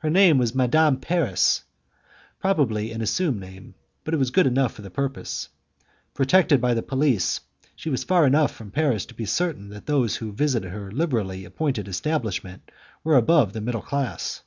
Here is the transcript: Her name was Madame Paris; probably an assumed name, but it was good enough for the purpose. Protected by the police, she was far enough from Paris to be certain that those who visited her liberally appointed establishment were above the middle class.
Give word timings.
Her 0.00 0.10
name 0.10 0.36
was 0.36 0.54
Madame 0.54 0.98
Paris; 0.98 1.62
probably 2.38 2.92
an 2.92 3.00
assumed 3.00 3.40
name, 3.40 3.76
but 4.04 4.12
it 4.12 4.18
was 4.18 4.30
good 4.30 4.46
enough 4.46 4.74
for 4.74 4.82
the 4.82 4.90
purpose. 4.90 5.48
Protected 6.12 6.60
by 6.60 6.74
the 6.74 6.82
police, 6.82 7.40
she 7.74 7.88
was 7.88 8.04
far 8.04 8.26
enough 8.26 8.52
from 8.54 8.70
Paris 8.70 9.06
to 9.06 9.14
be 9.14 9.24
certain 9.24 9.70
that 9.70 9.86
those 9.86 10.16
who 10.16 10.32
visited 10.32 10.70
her 10.70 10.90
liberally 10.92 11.46
appointed 11.46 11.88
establishment 11.88 12.70
were 13.02 13.16
above 13.16 13.54
the 13.54 13.62
middle 13.62 13.80
class. 13.80 14.42